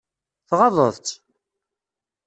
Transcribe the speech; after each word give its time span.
Tɣaḍeḍ-tt? 0.49 1.15